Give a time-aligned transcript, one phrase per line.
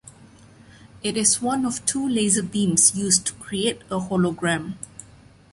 [1.03, 4.77] It is one of two laser beams used to create a hologram.